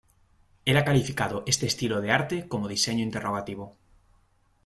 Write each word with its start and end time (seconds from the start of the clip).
Él 0.65 0.77
ha 0.77 0.83
calificado 0.83 1.43
este 1.45 1.67
estilo 1.67 2.01
de 2.01 2.11
arte 2.11 2.47
como 2.47 2.67
Diseño 2.67 3.03
Interrogativo. 3.03 3.77